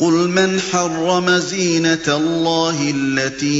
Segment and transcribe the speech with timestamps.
[0.00, 3.52] قل من حرم زينة الله التي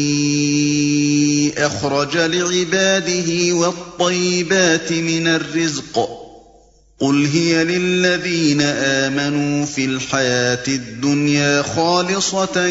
[1.59, 6.08] أخرج لعباده والطيبات من الرزق
[7.00, 12.66] قل هي للذين آمنوا في الحياة الدنيا خالصة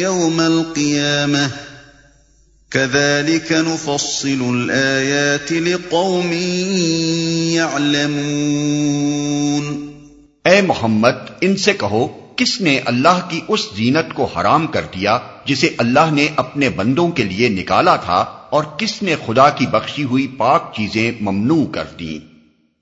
[0.00, 1.50] يوم القيامة
[2.70, 6.32] كذلك نفصل الآيات لقوم
[7.52, 9.04] يعلمون
[10.44, 15.70] اے محمد ان کہو کس نے اللہ کی اس زینت کو حرام کر دیا جسے
[15.78, 20.26] اللہ نے اپنے بندوں کے لیے نکالا تھا اور کس نے خدا کی بخشی ہوئی
[20.26, 22.18] پاک چیزیں ممنوع کر دی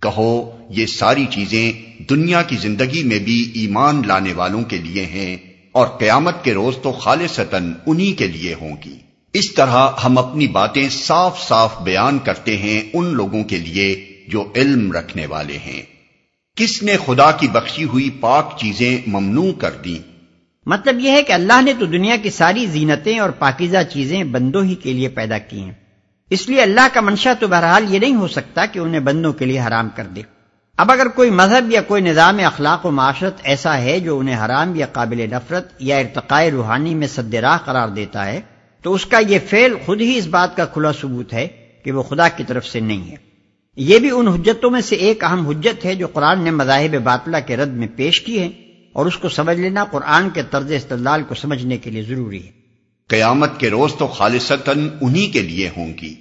[0.03, 1.73] کہو، یہ ساری چیزیں
[2.11, 5.37] دنیا کی زندگی میں بھی ایمان لانے والوں کے لیے ہیں
[5.73, 8.99] اور قیامت کے روز تو خالصتاً انہی کے لیے ہوں گی۔
[9.33, 14.53] اس طرح ہم اپنی باتیں صاف صاف بیان کرتے ہیں ان لوگوں کے لیے جو
[14.57, 15.83] علم رکھنے والے ہیں۔
[16.57, 19.99] کس نے خدا کی بخشی ہوئی پاک چیزیں ممنوع کر دی
[20.67, 24.65] مطلب یہ ہے کہ اللہ نے تو دنیا کی ساری زینتیں اور پاکیزہ چیزیں بندوں
[24.65, 25.73] ہی کے لیے پیدا کی ہیں۔
[26.31, 29.45] اس لیے اللہ کا منشا تو بہرحال یہ نہیں ہو سکتا کہ انہیں بندوں کے
[29.45, 30.23] لیے حرام کر دے۔
[30.77, 34.75] اب اگر کوئی مذہب یا کوئی نظام اخلاق و معاشرت ایسا ہے جو انہیں حرام
[34.75, 38.41] یا قابل نفرت یا ارتقاء روحانی میں سد راہ قرار دیتا ہے،
[38.83, 41.49] تو اس کا یہ فعل خود ہی اس بات کا کھلا ثبوت ہے
[41.85, 43.32] کہ وہ خدا کی طرف سے نہیں ہے۔
[43.77, 47.37] یہ بھی ان حجتوں میں سے ایک اہم حجت ہے جو قرآن نے مذاہب باطلہ
[47.47, 48.47] کے رد میں پیش کی ہے
[48.93, 52.51] اور اس کو سمجھ لینا قرآن کے طرز استدلال کو سمجھنے کے لیے ضروری ہے۔
[53.09, 56.15] قیامت کے روز تو خالصتاً انہی کے لیے ہوں گی۔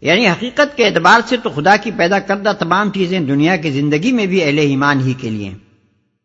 [0.00, 4.12] یعنی حقیقت کے اعتبار سے تو خدا کی پیدا کردہ تمام چیزیں دنیا کی زندگی
[4.12, 5.58] میں بھی اہل ایمان ہی کے لیے ہیں۔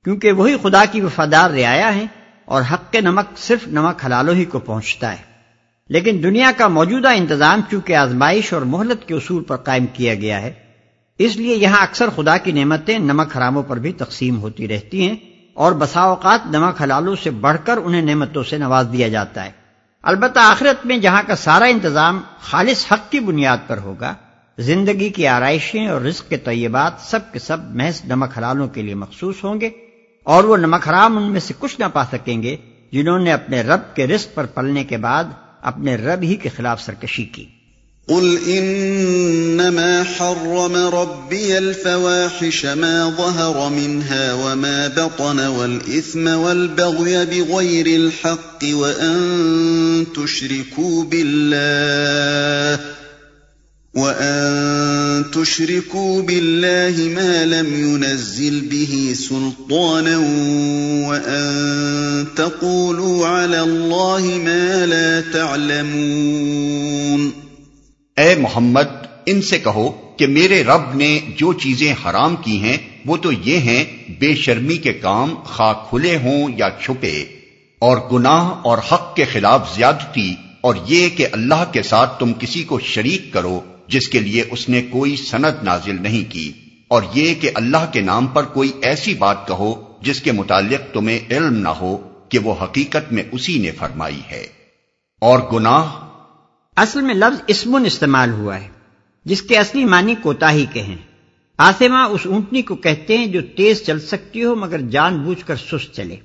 [0.03, 2.07] کیونکہ وہی خدا کی وفادار رعایا ہیں
[2.45, 5.30] اور حق کے نمک صرف نمک حلالوں ہی کو پہنچتا ہے۔
[5.91, 10.41] لیکن دنیا کا موجودہ انتظام چونکہ آزمائش اور مہلت کے اصول پر قائم کیا گیا
[10.41, 10.51] ہے،
[11.19, 15.15] اس لیے یہاں اکثر خدا کی نعمتیں نمک حراموں پر بھی تقسیم ہوتی رہتی ہیں
[15.57, 19.51] اور بسا اوقات نمک حلالوں سے بڑھ کر انہیں نعمتوں سے نواز دیا جاتا ہے۔
[20.03, 24.13] البتہ آخرت میں جہاں کا سارا انتظام خالص حق کی بنیاد پر ہوگا،
[24.57, 28.95] زندگی کی آرائشیں اور رزق کے طیبات سب کے سب محض نمک حلالوں کے لیے
[28.95, 29.69] مخصوص ہوں گے
[30.25, 32.55] اور وہ نمک حرام ان میں سے کچھ نہ پا سکیں گے
[32.91, 35.23] جنہوں نے اپنے رب کے رزق پر پلنے کے بعد
[35.61, 37.45] اپنے رب ہی کے خلاف سرکشی کی۔
[38.07, 50.03] قل انما حرم ربي الفواحش ما ظهر منها وما بطن والاثم والبغي بغير الحق وان
[50.15, 53.00] تشركوا بالله
[53.95, 56.21] وان تشركوا
[57.15, 60.13] ما لم ينزل به سلطانا
[62.35, 67.21] تقولوا على الله ما لا تعلمون
[68.17, 68.89] اے محمد،
[69.25, 69.87] ان سے کہو
[70.17, 73.83] کہ میرے رب نے جو چیزیں حرام کی ہیں، وہ تو یہ ہیں،
[74.19, 77.17] بے شرمی کے کام خواہ کھلے ہوں یا چھپے،
[77.81, 80.29] اور گناہ اور حق کے خلاف زیادتی،
[80.61, 83.59] اور یہ کہ اللہ کے ساتھ تم کسی کو شریک کرو۔
[83.91, 86.51] جس کے لیے اس نے کوئی سند نازل نہیں کی،
[86.87, 91.19] اور یہ کہ اللہ کے نام پر کوئی ایسی بات کہو جس کے متعلق تمہیں
[91.29, 91.97] علم نہ ہو
[92.29, 94.47] کہ وہ حقیقت میں اسی نے فرمائی ہے۔
[95.21, 95.85] اور گناہ؟
[96.77, 98.67] اصل میں لفظ اسمن استعمال ہوا ہے،
[99.25, 100.97] جس کے اصلی معنی کوتا ہی کے ہیں۔
[101.57, 105.55] آسما اس اونٹنی کو کہتے ہیں جو تیز چل سکتی ہو مگر جان بوجھ کر
[105.55, 106.15] سست چلے۔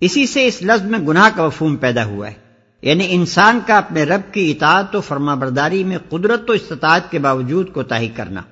[0.00, 2.39] اسی سے اس لفظ میں گناہ کا مفہوم پیدا ہوا ہے۔
[2.82, 7.18] یعنی انسان کا اپنے رب کی اطاعت و فرما برداری میں قدرت و استطاعت کے
[7.18, 8.42] باوجود کوتا ہی کرنا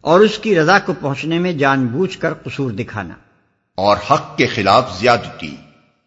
[0.00, 3.14] اور اس کی رضا کو پہنچنے میں جان بوجھ کر قصور دکھانا۔
[3.74, 5.56] اور حق کے خلاف زیادتی۔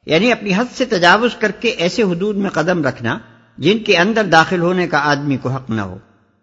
[0.05, 3.19] یعنی اپنی حد سے تجاوز کر کے ایسے حدود میں قدم رکھنا
[3.57, 5.97] جن کے اندر داخل ہونے کا آدمی کو حق نہ ہو۔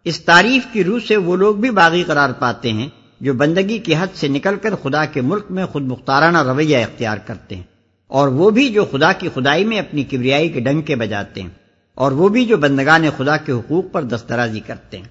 [0.04, 2.88] اس تعریف کی روح سے وہ لوگ بھی باغی قرار پاتے ہیں
[3.20, 7.18] جو بندگی کی حد سے نکل کر خدا کے ملک میں خود مختارانہ رویہ اختیار
[7.18, 7.77] کرتے ہیں۔
[8.08, 11.48] اور وہ بھی جو خدا کی خدائی میں اپنی کبریائی کے ڈنگ کے بجاتے ہیں
[11.94, 15.04] اور وہ بھی جو بندگان خدا کے حقوق پر دسترازی کرتے ہیں۔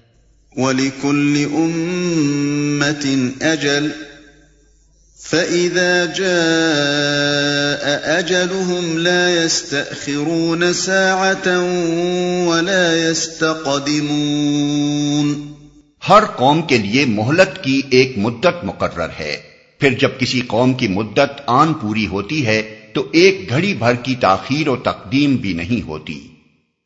[0.56, 3.16] وَلِكُلِّ أُمَّةٍ
[3.52, 3.88] أَجَلٍ
[5.20, 6.38] فَإِذَا جَاءَ
[8.18, 11.56] أَجَلُهُمْ لَا يَسْتَأْخِرُونَ سَاعَةً
[12.48, 14.08] وَلَا يَسْتَقْدِمُونَ۔
[16.08, 19.36] ہر قوم کے لیے مہلت کی ایک مدت مقرر ہے۔
[19.80, 24.14] پھر جب کسی قوم کی مدت آن پوری ہوتی ہے تو ایک گھڑی بھر کی
[24.14, 26.28] تاخیر و تقدیم بھی نہیں ہوتی۔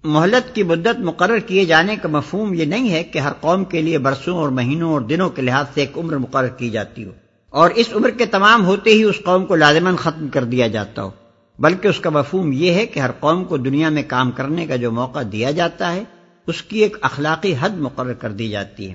[0.04, 3.82] مہلت کی مدت مقرر کیے جانے کا مفہوم یہ نہیں ہے کہ ہر قوم کے
[3.82, 7.10] لیے برسوں اور مہینوں اور دنوں کے لحاظ سے ایک عمر مقرر کی جاتی ہو
[7.50, 11.02] اور اس عمر کے تمام ہوتے ہی اس قوم کو لازمن ختم کر دیا جاتا
[11.02, 11.10] ہو۔
[11.58, 14.76] بلکہ اس کا مفہوم یہ ہے کہ ہر قوم کو دنیا میں کام کرنے کا
[14.76, 16.04] جو موقع دیا جاتا ہے،
[16.46, 18.94] اس کی ایک اخلاقی حد مقرر کر دی جاتی ہے۔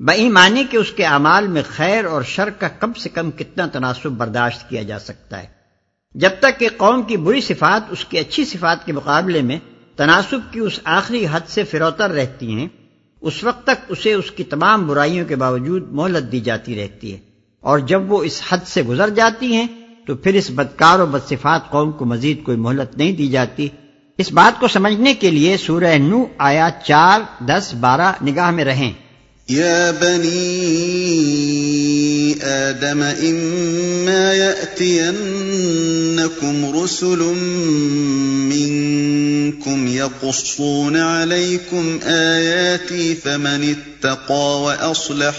[0.00, 3.66] بئی معنی کہ اس کے اعمال میں خیر اور شر کا کم سے کم کتنا
[3.66, 5.59] تناسب برداشت کیا جا سکتا ہے۔
[6.14, 9.58] جب تک کہ قوم کی بری صفات اس کی اچھی صفات کے مقابلے میں
[9.96, 12.68] تناسب کی اس آخری حد سے فروتر رہتی ہیں،
[13.20, 17.18] اس وقت تک اسے اس کی تمام برائیوں کے باوجود مہلت دی جاتی رہتی ہے۔
[17.60, 19.66] اور جب وہ اس حد سے گزر جاتی ہیں،
[20.06, 23.68] تو پھر اس بدکار و بدصفات قوم کو مزید کوئی مہلت نہیں دی جاتی۔
[24.18, 28.92] اس بات کو سمجھنے کے لیے سورہ نو آیا چار، دس، بارہ نگاہ میں رہیں۔
[29.50, 30.38] يا بني
[32.42, 35.10] آدم إما يأتينكم
[36.82, 37.18] رسل
[38.50, 45.34] منكم يقصون عليكم آياتي فمن اتقى وأصلح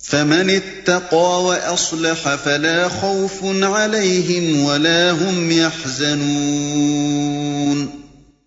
[0.00, 6.42] فمن اتقى وأصلح فلا خوف عليهم ولا هم يحزنون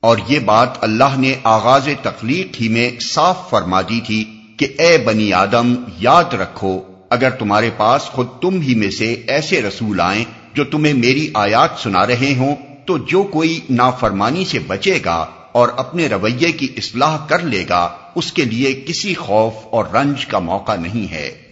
[0.02, 4.98] اور یہ بات اللہ نے آغاز تخلیق ہی میں صاف فرما دی تھی۔ کہ اے
[4.98, 10.24] بنی آدم، یاد رکھو، اگر تمہارے پاس خود تم ہی میں سے ایسے رسول آئیں
[10.54, 12.56] جو تمہیں میری آیات سنا رہے ہوں،
[12.86, 17.90] تو جو کوئی نافرمانی سے بچے گا اور اپنے رویے کی اصلاح کر لے گا،
[18.16, 21.45] اس کے لیے کسی خوف اور رنج کا موقع نہیں ہے۔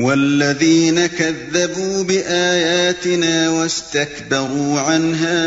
[0.00, 5.44] والذين كذبوا بآياتنا واستكبروا عنها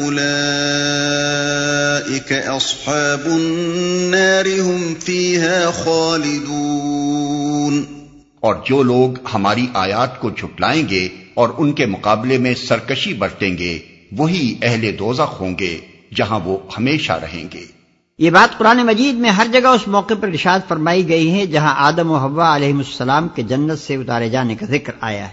[0.00, 0.22] أولئك
[2.32, 7.86] أصحاب النار هم فيها خالدون
[8.40, 13.58] اور جو لوگ ہماری آیات کو جھٹلائیں گے اور ان کے مقابلے میں سرکشی برتیں
[13.58, 13.78] گے،
[14.12, 15.78] وہی اہل دوزخ ہوں گے،
[16.14, 17.81] جہاں وہ ہمیشہ رہیں گے۔
[18.22, 21.74] یہ بات قرآن مجید میں ہر جگہ اس موقع پر ارشاد فرمائی گئی ہے جہاں
[21.76, 25.32] آدم و حوا علیہ السلام کے جنت سے اتارے جانے کا ذکر آیا ہے۔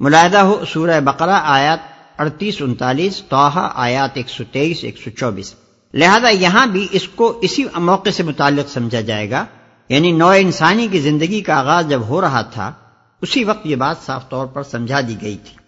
[0.00, 1.78] ملاحدہ ہو سورہ بقرہ آیات
[2.18, 5.54] اڑتیس انتالیس توحا آیات ایک سو تیئیس، ایک سو چوبیس۔
[5.94, 9.44] لہذا یہاں بھی اس کو اسی موقع سے متعلق سمجھا جائے گا۔
[9.88, 12.72] یعنی نو انسانی کی زندگی کا آغاز جب ہو رہا تھا،
[13.22, 15.67] اسی وقت یہ بات صاف طور پر سمجھا دی گئی تھی۔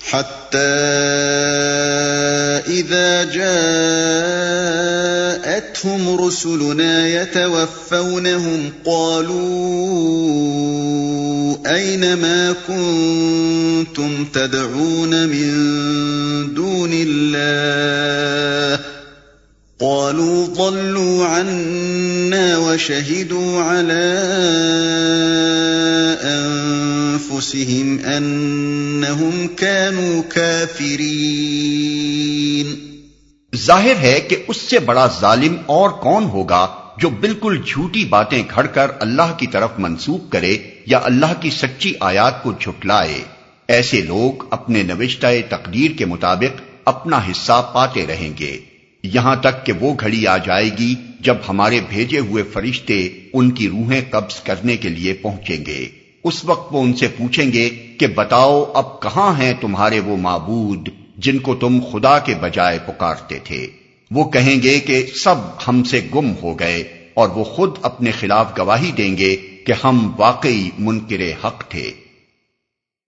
[0.00, 0.58] حتى
[2.66, 3.24] إذا
[5.40, 9.90] جاءتهم رسلنا يتوفونهم قالوا
[11.66, 15.50] أين ما كنتم تدعون من
[16.54, 18.80] دون الله؟
[19.80, 24.20] قالوا ضلوا عنا وشهدوا على
[27.40, 31.36] أنفسهم أنهم كانوا كافرين.
[33.56, 36.66] ظاہر ہے کہ اس سے بڑا ظالم اور کون ہوگا
[36.98, 40.56] جو بالکل جھوٹی باتیں گھڑ کر اللہ کی طرف منسوخ کرے
[40.86, 43.20] یا اللہ کی سچی آیات کو جھٹلائے؟
[43.68, 48.60] ایسے لوگ اپنے نوشتہ تقدیر کے مطابق اپنا حصہ پاتے رہیں گے۔
[49.02, 53.68] یہاں تک کہ وہ گھڑی آ جائے گی جب ہمارے بھیجے ہوئے فرشتے ان کی
[53.68, 58.06] روحیں قبض کرنے کے لیے پہنچیں گے۔ اس وقت وہ ان سے پوچھیں گے کہ
[58.06, 63.66] بتاؤ اب کہاں ہیں تمہارے وہ معبود جن کو تم خدا کے بجائے پکارتے تھے؟
[64.10, 65.34] وہ کہیں گے کہ سب
[65.68, 70.12] ہم سے گم ہو گئے اور وہ خود اپنے خلاف گواہی دیں گے کہ ہم
[70.16, 71.90] واقعی منکر حق تھے۔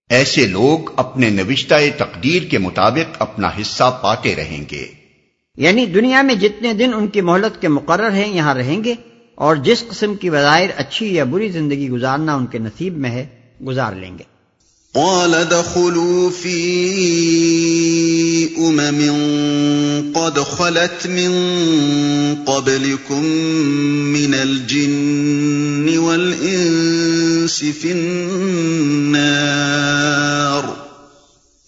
[0.09, 4.87] ایسے لوگ اپنے نوشتہ تقدیر کے مطابق اپنا حصہ پاتے رہیں گے۔
[5.57, 8.93] یعنی دنیا میں جتنے دن ان کی مہلت کے مقرر ہیں، یہاں رہیں گے۔
[9.35, 13.25] اور جس قسم کی وظاہر اچھی یا بری زندگی گزارنا ان کے نصیب میں ہے،
[13.67, 14.23] گزار لیں گے۔
[14.93, 16.89] قال دخلوا في
[18.57, 21.31] أمم قد خلت من
[22.45, 23.25] قبلكم
[24.05, 30.82] من الجن والإنس في النار۔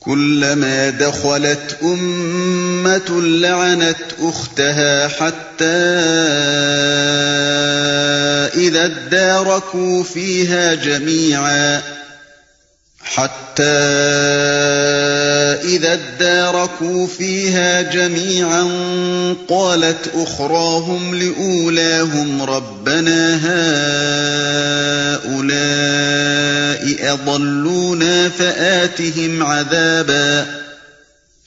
[0.05, 5.65] كلما دخلت أمة لعنت أختها حتى
[8.55, 11.81] إذا اداركوا فيها جميعا
[13.03, 13.63] حتى
[15.63, 18.63] إذا اداركوا فيها جميعا
[19.47, 23.35] قالت أخراهم لأولاهم ربنا
[25.25, 25.55] هؤلاء
[27.13, 30.65] أضلونا فآتهم عذابا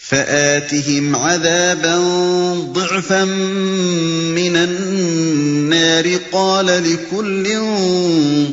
[0.09, 1.97] فآتهم عذابا
[2.73, 3.25] ضعفا
[4.35, 7.59] من النار قال لكل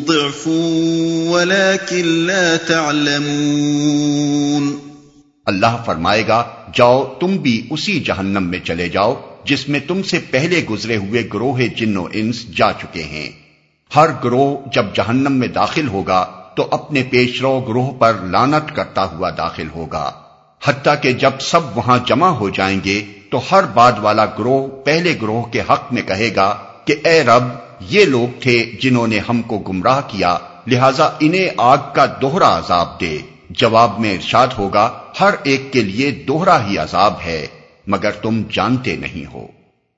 [0.05, 0.47] ضعف
[1.27, 4.05] ولكن لا تعلمون
[5.45, 10.19] اللہ فرمائے گا، جاؤ تم بھی اسی جہنم میں چلے جاؤ، جس میں تم سے
[10.31, 13.29] پہلے گزرے ہوئے گروہ جن و انس جا چکے ہیں۔
[13.95, 16.25] ہر گروہ جب جہنم میں داخل ہوگا،
[16.55, 20.11] تو اپنے پیشرو گروہ پر لانت کرتا ہوا داخل ہوگا۔
[20.65, 25.15] حتیٰ کہ جب سب وہاں جمع ہو جائیں گے، تو ہر بعد والا گروہ پہلے
[25.21, 27.43] گروہ کے حق میں کہے گا کہ، اے رب،
[27.79, 30.37] یہ لوگ تھے جنہوں نے ہم کو گمراہ کیا،
[30.67, 33.17] لہذا انہیں آگ کا دوہرا عذاب دے۔
[33.49, 37.47] جواب میں ارشاد ہوگا، ہر ایک کے لیے دوہرا ہی عذاب ہے،
[37.87, 39.47] مگر تم جانتے نہیں ہو۔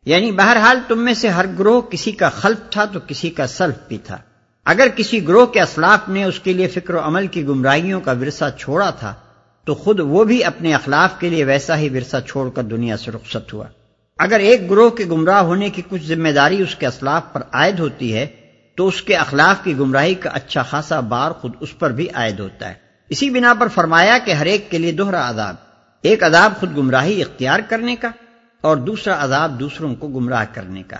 [0.05, 3.75] یعنی بہرحال تم میں سے ہر گروہ کسی کا خلف تھا تو کسی کا سلف
[3.87, 4.17] بھی تھا۔
[4.65, 8.11] اگر کسی گروہ کے اسلاف نے اس کے لیے فکر و عمل کی گمراہیوں کا
[8.11, 9.13] ورثہ چھوڑا تھا،
[9.65, 13.11] تو خود وہ بھی اپنے اخلاف کے لیے ویسا ہی ورثہ چھوڑ کر دنیا سے
[13.11, 13.65] رخصت ہوا۔
[14.17, 17.79] اگر ایک گروہ کے گمراہ ہونے کی کچھ ذمہ داری اس کے اسلاف پر عائد
[17.79, 18.27] ہوتی ہے،
[18.75, 22.39] تو اس کے اخلاف کی گمراہی کا اچھا خاصا بار خود اس پر بھی عائد
[22.39, 25.55] ہوتا ہے۔ اسی بنا پر فرمایا کہ ہر ایک کے لیے دوہرا عذاب،
[26.01, 28.09] ایک عذاب خود گمراہی اختیار کرنے کا
[28.61, 30.97] اور دوسرا عذاب دوسروں کو گمراہ کرنے کا۔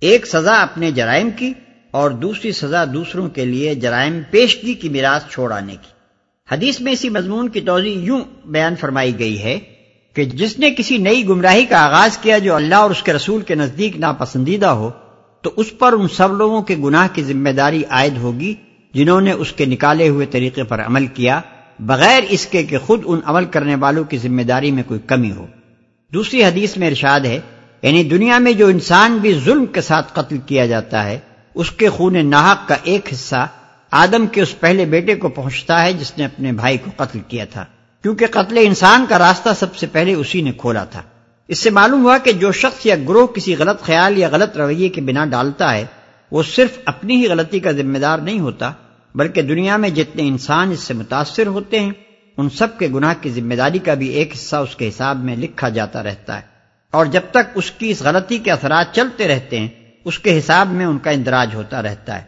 [0.00, 1.52] ایک سزا اپنے جرائم کی
[1.90, 5.90] اور دوسری سزا دوسروں کے لیے جرائم پیشگی کی میراث چھوڑانے کی۔
[6.52, 9.58] حدیث میں اسی مضمون کی توضیع یوں بیان فرمائی گئی ہے
[10.14, 13.42] کہ جس نے کسی نئی گمراہی کا آغاز کیا جو اللہ اور اس کے رسول
[13.42, 14.90] کے نزدیک ناپسندیدہ ہو،
[15.40, 18.54] تو اس پر ان سب لوگوں کے گناہ کی ذمہ داری عائد ہوگی
[18.94, 21.40] جنہوں نے اس کے نکالے ہوئے طریقے پر عمل کیا،
[21.78, 25.30] بغیر اس کے کہ خود ان عمل کرنے والوں کی ذمہ داری میں کوئی کمی
[25.30, 25.46] ہو۔
[26.12, 27.40] دوسری حدیث میں ارشاد ہے
[27.82, 31.18] یعنی دنیا میں جو انسان بھی ظلم کے ساتھ قتل کیا جاتا ہے،
[31.54, 33.48] اس کے خون ناحق کا ایک حصہ
[33.90, 37.44] آدم کے اس پہلے بیٹے کو پہنچتا ہے جس نے اپنے بھائی کو قتل کیا
[37.44, 37.64] تھا۔
[38.02, 41.02] کیونکہ قتل انسان کا راستہ سب سے پہلے اسی نے کھولا تھا۔
[41.48, 44.88] اس سے معلوم ہوا کہ جو شخص یا گروہ کسی غلط خیال یا غلط رویے
[44.88, 45.84] کے بنا ڈالتا ہے
[46.32, 48.72] وہ صرف اپنی ہی غلطی کا ذمہ دار نہیں ہوتا،
[49.14, 51.90] بلکہ دنیا میں جتنے انسان اس سے متاثر ہوتے ہیں،
[52.36, 55.36] ان سب کے گناہ کی ذمہ داری کا بھی ایک حصہ اس کے حساب میں
[55.36, 56.40] لکھا جاتا رہتا ہے۔
[56.90, 59.68] اور جب تک اس کی اس غلطی کے اثرات چلتے رہتے ہیں،
[60.04, 62.24] اس کے حساب میں ان کا اندراج ہوتا رہتا ہے۔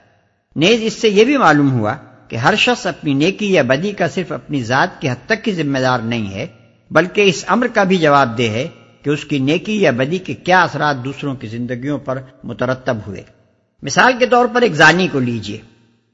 [0.56, 1.94] نیز اس سے یہ بھی معلوم ہوا
[2.28, 5.52] کہ ہر شخص اپنی نیکی یا بدی کا صرف اپنی ذات کی حد تک کی
[5.52, 6.46] ذمہ دار نہیں ہے،
[6.90, 8.68] بلکہ اس امر کا بھی جواب دہ ہے
[9.02, 13.43] کہ اس کی نیکی یا بدی کے کیا اثرات دوسروں کی زندگیوں پر مترتب ہوئے۔
[13.84, 15.58] مثال کے طور پر ایک زانی کو لیجیے،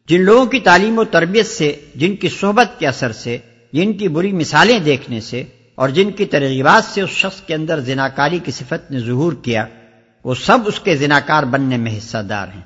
[0.09, 3.39] جن لوگوں کی تعلیم و تربیت سے، جن کی صحبت کے اثر سے،
[3.73, 7.81] جن کی بری مثالیں دیکھنے سے، اور جن کی ترغیبات سے اس شخص کے اندر
[7.81, 9.67] زناکاری کی صفت نے ظہور کیا،
[10.25, 12.63] وہ سب اس کے زناکار بننے میں حصہ دار ہیں۔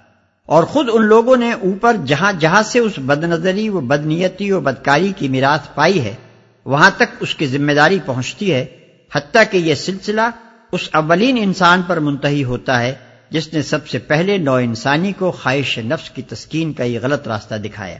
[0.46, 4.60] اور خود ان لوگوں نے اوپر جہاں جہاں سے اس بد نظری و بدنیتی و
[4.60, 6.14] بدکاری کی میراث پائی ہے،
[6.64, 8.64] وہاں تک اس کی ذمہ داری پہنچتی ہے،
[9.14, 10.30] حتیٰ کہ یہ سلسلہ
[10.72, 12.94] اس اولین انسان پر منتحی ہوتا ہے
[13.34, 17.28] جس نے سب سے پہلے نو انسانی کو خواہش نفس کی تسکین کا یہ غلط
[17.28, 17.96] راستہ دکھایا۔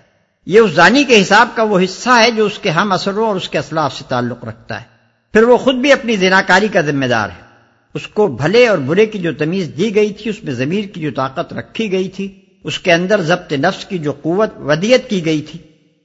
[0.47, 3.37] یہ اس زانی کے حساب کا وہ حصہ ہے جو اس کے ہم اثروں اور
[3.37, 4.87] اس کے اسلاف سے تعلق رکھتا ہے۔
[5.33, 7.43] پھر وہ خود بھی اپنی زناکاری کا ذمہ دار ہے۔
[7.95, 11.01] اس کو بھلے اور برے کی جو تمیز دی گئی تھی، اس میں ضمیر کی
[11.01, 15.25] جو طاقت رکھی گئی تھی، اس کے اندر ضبط نفس کی جو قوت، ودیت کی
[15.25, 15.61] گئی تھی۔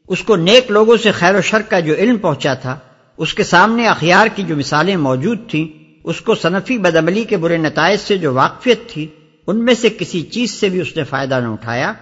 [0.08, 2.78] اس کو نیک لوگوں سے خیر و شر کا جو علم پہنچا تھا،
[3.18, 7.58] اس کے سامنے اخیار کی جو مثالیں موجود تھیں، اس کو صنفی بدعملی کے برے
[7.58, 9.08] نتائج سے جو واقفیت تھی
[9.50, 11.94] ان میں سے کسی چیز سے بھی اس نے فائدہ نہ اٹھایا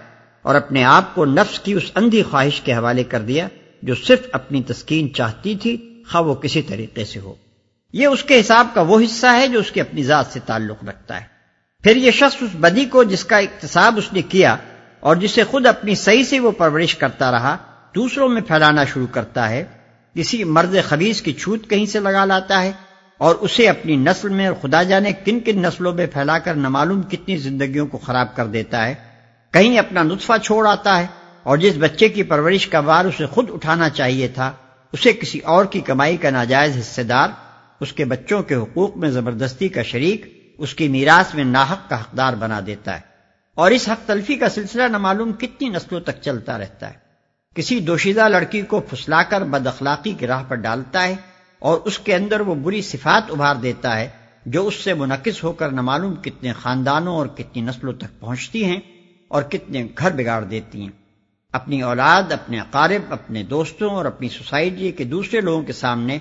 [0.42, 3.48] اور اپنے آپ کو نفس کی اس اندھی خواہش کے حوالے کر دیا
[3.82, 7.34] جو صرف اپنی تسکین چاہتی تھی، خواہ وہ کسی طریقے سے ہو۔
[7.92, 10.84] یہ اس کے حساب کا وہ حصہ ہے جو اس کی اپنی ذات سے تعلق
[10.84, 11.26] رکھتا ہے۔
[11.82, 14.56] پھر یہ شخص اس بدی کو جس کا اقتصاب اس نے کیا
[15.00, 17.56] اور جسے خود اپنی صحیح سے وہ پرورش کرتا رہا،
[17.94, 19.64] دوسروں میں پھیلانا شروع کرتا ہے۔
[20.14, 22.72] کسی مرد خبیص کی چھوت کہیں سے لگا لاتا ہے۔
[23.18, 27.02] اور اسے اپنی نسل میں اور خدا جانے کن کن نسلوں میں پھیلا کر نمعلوم
[27.02, 28.94] کتنی زندگیوں کو خراب کر دیتا ہے،
[29.50, 31.06] کہیں اپنا نطفہ چھوڑ آتا ہے
[31.42, 34.52] اور جس بچے کی پرورش کا بار اسے خود اٹھانا چاہیے تھا،
[34.92, 37.28] اسے کسی اور کی کمائی کا ناجائز حصے دار،
[37.80, 42.00] اس کے بچوں کے حقوق میں زبردستی کا شریک، اس کی میراث میں ناحق کا
[42.00, 43.00] حقدار بنا دیتا ہے۔
[43.54, 47.08] اور اس حق تلفی کا سلسلہ نہ معلوم کتنی نسلوں تک چلتا رہتا ہے۔
[47.54, 51.14] کسی دوشیدہ لڑکی کو پھسلا کر بد اخلاقی کی راہ پر ڈالتا ہے
[51.58, 54.08] اور اس کے اندر وہ بری صفات ابھار دیتا ہے
[54.46, 58.64] جو اس سے منعقد ہو کر نہ معلوم کتنے خاندانوں اور کتنی نسلوں تک پہنچتی
[58.64, 58.80] ہیں
[59.28, 60.88] اور کتنے گھر بگاڑ دیتی ہیں۔
[61.52, 66.18] اپنی اولاد، اپنے اقارب، اپنے دوستوں اور اپنی سوسائٹی کے دوسرے لوگوں کے سامنے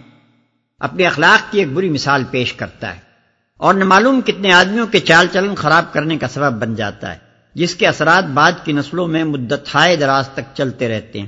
[0.79, 3.00] اپنے اخلاق کی ایک بری مثال پیش کرتا ہے
[3.58, 7.17] اور نہ معلوم کتنے آدمیوں کے چال چلن خراب کرنے کا سبب بن جاتا ہے،
[7.53, 11.27] جس کے اثرات بعد کی نسلوں میں مدت ہائے دراز تک چلتے رہتے ہیں۔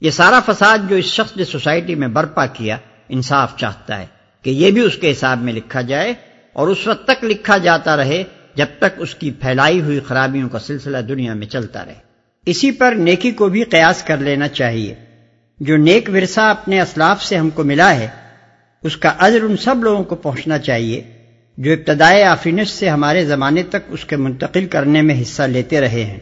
[0.00, 2.76] یہ سارا فساد جو اس شخص نے سوسائٹی میں برپا کیا
[3.10, 4.06] انصاف چاہتا ہے
[4.42, 6.14] کہ یہ بھی اس کے حساب میں لکھا جائے
[6.52, 8.22] اور اس وقت تک لکھا جاتا رہے
[8.54, 11.94] جب تک اس کی پھیلائی ہوئی خرابیوں کا سلسلہ دنیا میں چلتا رہے۔
[12.46, 14.94] اسی پر نیکی کو بھی قیاس کر لینا چاہیے۔
[15.60, 18.08] جو نیک ورثہ اپنے اسلاف سے ہم کو ملا ہے،
[18.82, 21.02] اس کا عزر ان سب لوگوں کو پہنچنا چاہیے
[21.56, 26.04] جو ابتدائے آفرینش سے ہمارے زمانے تک اس کے منتقل کرنے میں حصہ لیتے رہے
[26.04, 26.18] ہیں۔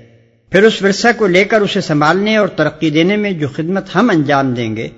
[0.51, 4.11] پھر اس ورثہ کو لے کر اسے سنبھالنے اور ترقی دینے میں جو خدمت ہم
[4.11, 4.89] انجام دیں گے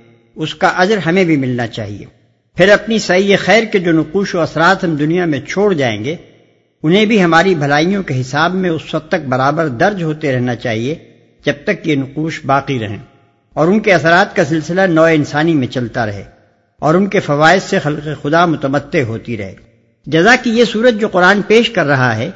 [0.41, 2.07] اس کا عزر ہمیں بھی ملنا چاہیے۔
[2.57, 6.17] پھر اپنی صحیح خیر کے جو نقوش و اثرات ہم دنیا میں چھوڑ جائیں گے،
[6.83, 10.95] انہیں بھی ہماری بھلائیوں کے حساب میں اس وقت تک برابر درج ہوتے رہنا چاہیے
[11.45, 12.99] جب تک یہ نقوش باقی رہیں۔
[13.55, 16.25] اور ان کے اثرات کا سلسلہ نو انسانی میں چلتا رہے
[16.79, 19.55] اور ان کے فوائد سے خلق خدا متمتع ہوتی رہے۔
[20.07, 22.31] جزا کی یہ صورت جو قرآن پیش کر رہا ہے،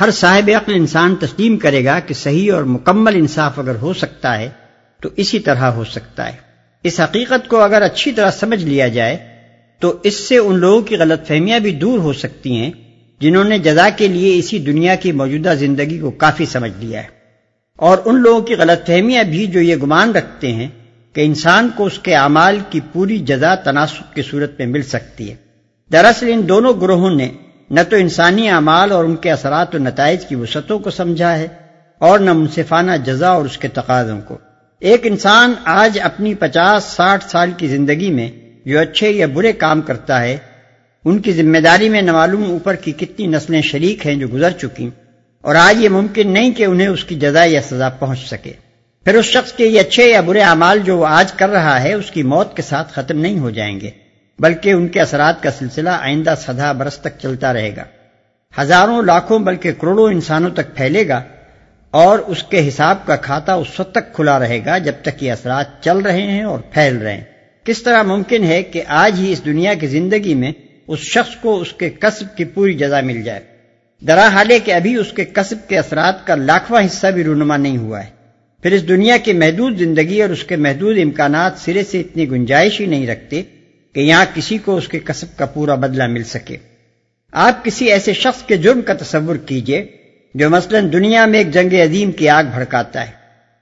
[0.00, 4.38] ہر صاحب عقل انسان تسلیم کرے گا کہ صحیح اور مکمل انصاف اگر ہو سکتا
[4.38, 4.48] ہے،
[5.00, 6.53] تو اسی طرح ہو سکتا ہے۔
[6.84, 9.16] اس حقیقت کو اگر اچھی طرح سمجھ لیا جائے،
[9.80, 12.70] تو اس سے ان لوگوں کی غلط فہمیاں بھی دور ہو سکتی ہیں،
[13.20, 17.08] جنہوں نے جزا کے لیے اسی دنیا کی موجودہ زندگی کو کافی سمجھ لیا ہے۔
[17.78, 20.68] اور ان لوگوں کی غلط فہمیاں بھی جو یہ گمان رکھتے ہیں
[21.12, 25.30] کہ انسان کو اس کے اعمال کی پوری جزا تناسب کی صورت میں مل سکتی
[25.30, 25.34] ہے۔
[25.92, 27.28] دراصل ان دونوں گروہوں نے
[27.70, 31.48] نہ تو انسانی اعمال اور ان کے اثرات و نتائج کی وسعتوں کو سمجھا ہے،
[31.98, 34.38] اور نہ منصفانہ جزا اور اس کے تقاضوں کو۔
[34.82, 38.28] ایک انسان آج اپنی پچاس ساٹھ سال کی زندگی میں
[38.66, 40.36] جو اچھے یا برے کام کرتا ہے،
[41.04, 44.88] ان کی ذمہ داری میں نمعلوم اوپر کی کتنی نسلیں شریک ہیں جو گزر چکی،
[45.44, 48.52] اور آج یہ ممکن نہیں کہ انہیں اس کی جزا یا سزا پہنچ سکے۔
[49.06, 51.92] پھر اس شخص کے یہ اچھے یا برے اعمال جو وہ آج کر رہا ہے،
[51.94, 53.90] اس کی موت کے ساتھ ختم نہیں ہو جائیں گے،
[54.38, 57.84] بلکہ ان کے اثرات کا سلسلہ آئندہ سدا برس تک چلتا رہے گا۔
[58.54, 61.22] ہزاروں، لاکھوں، بلکہ کروڑوں انسانوں تک پھیلے گا
[61.94, 65.32] اور اس کے حساب کا کھاتا اس وقت تک کھلا رہے گا جب تک یہ
[65.32, 67.24] اثرات چل رہے ہیں اور پھیل رہے ہیں۔
[67.64, 70.52] کس طرح ممکن ہے کہ آج ہی اس دنیا کی زندگی میں
[70.86, 73.40] اس شخص کو اس کے قصب کی پوری جزا مل جائے؟
[74.06, 77.76] درا حالے کہ ابھی اس کے قصب کے اثرات کا لاکھواں حصہ بھی رونما نہیں
[77.76, 78.10] ہوا ہے۔
[78.62, 82.80] پھر اس دنیا کی محدود زندگی اور اس کے محدود امکانات سرے سے اتنی گنجائش
[82.80, 83.42] ہی نہیں رکھتے
[83.92, 86.56] کہ یہاں کسی کو اس کے قصب کا پورا بدلہ مل سکے۔
[87.32, 89.86] آپ کسی ایسے شخص کے جرم کا تصور کیجیے
[90.34, 93.10] جو مثلا دنیا میں ایک جنگ عظیم کی آگ بھڑکاتا ہے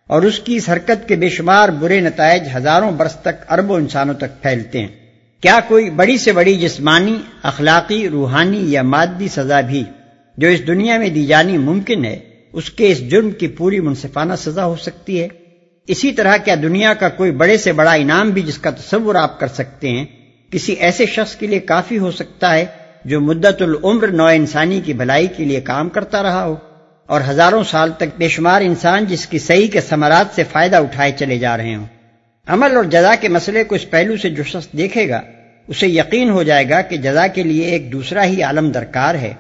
[0.07, 4.15] اور اس کی اس حرکت کے بے شمار برے نتائج ہزاروں برس تک اربوں انسانوں
[4.15, 4.89] تک پھیلتے ہیں۔
[5.41, 9.85] کیا کوئی بڑی سے بڑی جسمانی، اخلاقی، روحانی یا مادی سزا بھی
[10.37, 12.19] جو اس دنیا میں دی جانی ممکن ہے،
[12.53, 15.29] اس کے اس جرم کی پوری منصفانہ سزا ہو سکتی ہے؟
[15.87, 19.41] اسی طرح کیا دنیا کا کوئی بڑے سے بڑا انعام بھی جس کا تصور آپ
[19.41, 20.05] کر سکتے ہیں،
[20.51, 22.65] کسی ایسے شخص کے لیے کافی ہو سکتا ہے
[23.05, 26.57] جو مدت العمر نو انسانی کی بھلائی کے لیے کام کرتا رہا ہو
[27.07, 31.13] اور ہزاروں سال تک بے شمار انسان جس کی صحیح کے ثمرات سے فائدہ اٹھائے
[31.17, 31.87] چلے جا رہے ہوں۔
[32.47, 35.21] عمل اور جزا کے مسئلے کو اس پہلو سے جو شخص دیکھے گا،
[35.69, 39.35] اسے یقین ہو جائے گا کہ جزا کے لیے ایک دوسرا ہی عالم درکار ہے،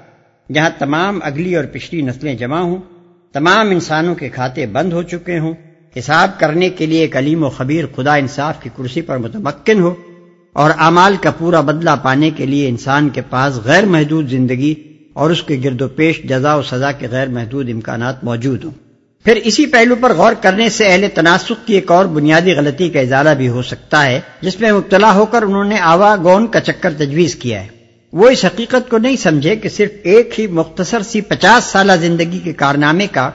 [0.52, 2.76] جہاں تمام اگلی اور پچھلی نسلیں جمع ہوں،
[3.32, 5.52] تمام انسانوں کے کھاتے بند ہو چکے ہوں،
[5.98, 9.94] حساب کرنے کے لیے ایک علیم و خبیر خدا انصاف کی کرسی پر متمکن ہو۔
[10.52, 14.74] اور اعمال کا پورا بدلہ پانے کے لیے انسان کے پاس غیر محدود زندگی
[15.12, 18.70] اور اس کے گرد و پیش جزا و سزا کے غیر محدود امکانات موجود ہوں۔
[19.24, 23.00] پھر اسی پہلو پر غور کرنے سے اہل تناسق کی ایک اور بنیادی غلطی کا
[23.00, 26.60] ازالہ بھی ہو سکتا ہے، جس میں مبتلا ہو کر انہوں نے آوا گون کا
[26.60, 27.66] چکر تجویز کیا ہے۔
[28.12, 32.38] وہ اس حقیقت کو نہیں سمجھے کہ صرف ایک ہی مختصر سی پچاس سالہ زندگی
[32.38, 33.30] کے کارنامے کا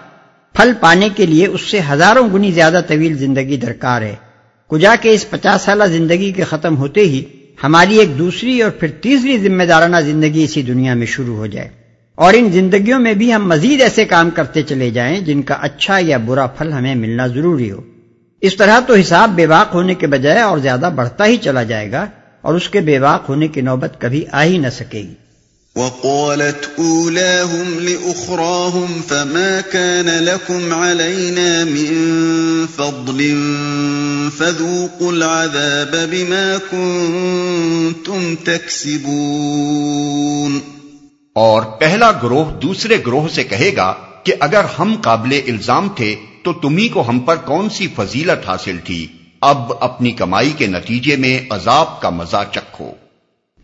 [0.54, 4.16] پھل پانے کے لیے اس سے ہزاروں گنی زیادہ طویل زندگی درکار ہے۔
[4.68, 7.24] کجا کے اس پچاس سالہ زندگی کے ختم ہوتے ہی
[7.64, 11.70] ہماری ایک دوسری اور پھر تیسری ذمہ دارانہ زندگی اسی دنیا میں شروع ہو جائے۔
[12.16, 15.98] اور ان زندگیوں میں بھی ہم مزید ایسے کام کرتے چلے جائیں جن کا اچھا
[16.00, 17.82] یا برا پھل ہمیں ملنا ضروری ہو۔
[18.42, 21.92] اس طرح تو حساب بے باق ہونے کے بجائے اور زیادہ بڑھتا ہی چلا جائے
[21.92, 22.06] گا
[22.42, 25.14] اور اس کے بے باق ہونے کی نوبت کبھی آ ہی نہ سکے گی۔
[25.78, 31.92] وقالت أولاهم لأخراهم فما كان لكم علينا من
[32.78, 33.20] فضل
[34.38, 39.08] فذوقوا العذاب بما كنتم تكسبون
[41.36, 46.54] اور پہلا گروہ دوسرے گروہ سے کہے گا کہ اگر ہم قابل الزام تھے تو
[46.54, 49.08] تمہیں کو ہم پر کون سی فضیلت حاصل تھی؟
[49.42, 52.92] اب اپنی کمائی کے نتیجے میں عذاب کا مزہ چکھو۔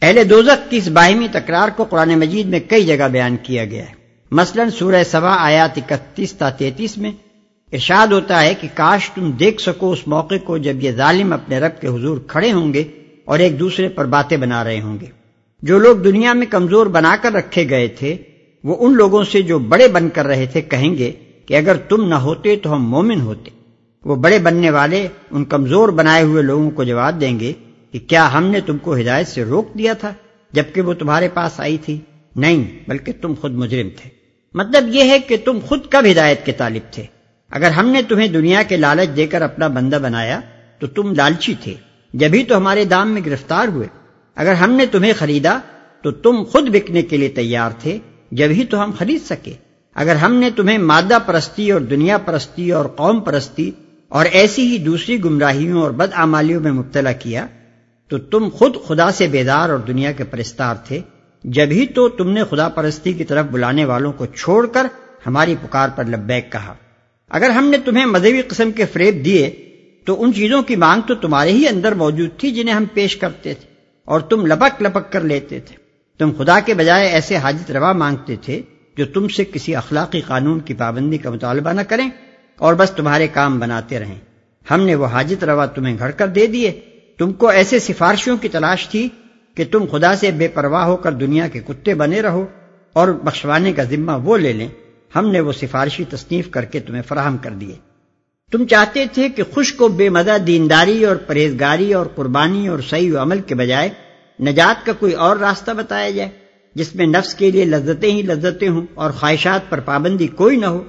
[0.04, 3.84] اہل دوزخ کی اس باہمی تکرار کو قرآن مجید میں کئی جگہ بیان کیا گیا
[3.84, 3.94] ہے۔
[4.32, 7.12] مثلا سورہ سوا آیات اکتیس تا تینتیس میں
[7.72, 11.60] ارشاد ہوتا ہے کہ کاش تم دیکھ سکو اس موقع کو جب یہ ظالم اپنے
[11.60, 12.84] رب کے حضور کھڑے ہوں گے
[13.26, 15.06] اور ایک دوسرے پر باتیں بنا رہے ہوں گے۔
[15.62, 18.18] جو لوگ دنیا میں کمزور بنا کر رکھے گئے تھے،
[18.64, 21.12] وہ ان لوگوں سے جو بڑے بن کر رہے تھے کہیں گے
[21.46, 23.50] کہ اگر تم نہ ہوتے تو ہم مومن ہوتے۔
[24.06, 27.54] وہ بڑے بننے والے، ان کمزور بنائے ہوئے لوگوں کو جواب دیں گے
[27.94, 30.14] کہ کیا ہم نے تم کو ہدایت سے روک دیا تھا
[30.52, 32.00] جبکہ وہ تمہارے پاس آئی تھی؟
[32.36, 34.10] نہیں، بلکہ تم خود مجرم تھے۔
[34.54, 37.06] مطلب یہ ہے کہ تم خود کب ہدایت کے طالب تھے۔
[37.52, 40.40] اگر ہم نے تمہیں دنیا کے لالچ دے کر اپنا بندہ بنایا،
[40.80, 41.74] تو تم لالچی تھے۔
[42.14, 43.88] جبھی تو ہمارے دام میں گرفتار ہوئے۔
[44.36, 45.60] اگر ہم نے تمہیں خریدا،
[46.02, 47.98] تو تم خود بکنے کے لیے تیار تھے
[48.32, 49.54] جب ہی تو ہم خرید سکے۔
[49.96, 53.72] اگر ہم نے تمہیں مادہ پرستی اور دنیا پرستی اور قوم پرستی
[54.10, 57.48] اور ایسی ہی دوسری گمراہیوں اور بدعمالیوں میں مبتلا کیا
[58.08, 61.00] تو تم خود خدا سے بیدار اور دنیا کے پرستار تھے۔
[61.44, 64.88] جب ہی تو تم نے خدا پرستی کی طرف بلانے والوں کو چھوڑ کر
[65.28, 66.74] ہماری پکار پر لبیک کہا۔
[67.30, 69.70] اگر ہم نے تمہیں مذہبی قسم کے فریب دیے،
[70.06, 73.54] تو ان چیزوں کی مانگ تو تمہارے ہی اندر موجود تھی جنہیں ہم پیش کرتے
[73.54, 73.74] تھے
[74.06, 75.76] اور تم لپک لپک کر لیتے تھے۔
[76.18, 78.62] تم خدا کے بجائے ایسے حاجت روا مانگتے تھے
[78.98, 82.10] جو تم سے کسی اخلاقی قانون کی پابندی کا مطالبہ نہ کریں
[82.58, 84.20] اور بس تمہارے کام بناتے رہیں۔
[84.72, 86.82] ہم نے وہ حاجت روا تمہیں گھڑ کر دے دیے۔
[87.18, 89.10] تم کو ایسے سفارشوں کی تلاش تھی
[89.56, 92.46] کہ تم خدا سے بے پرواہ ہو کر دنیا کے کتے بنے رہو
[92.94, 94.68] اور بخشوانے کا ذمہ وہ لے لیں۔
[95.16, 97.76] ہم نے وہ سفارشی تصنیف کر کے تمہیں فراہم کر دیے۔
[98.52, 103.14] تم چاہتے تھے کہ خوش کو بے مدہ دینداری اور پرہیزگاری اور قربانی اور صحیح
[103.14, 103.90] و عمل کے بجائے
[104.40, 106.30] نجات کا کوئی اور راستہ بتایا جائے،
[106.76, 110.66] جس میں نفس کے لیے لذتیں ہی لذتیں ہوں اور خواہشات پر پابندی کوئی نہ
[110.66, 110.84] ہو۔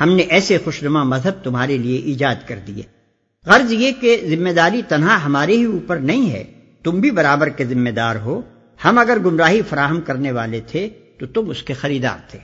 [0.00, 3.01] ہم نے ایسے خوشنما مذہب تمہارے لیے ایجاد کر دیے۔
[3.46, 6.44] غرض یہ کہ ذمہ داری تنہا ہمارے ہی اوپر نہیں ہے۔
[6.82, 8.42] تم بھی برابر کے ذمہ دار ہو۔
[8.84, 12.38] ہم اگر گمراہی فراہم کرنے والے تھے تو تم اس کے خریدار تھے۔